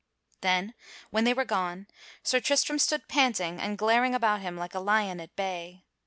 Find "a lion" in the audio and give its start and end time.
4.73-5.19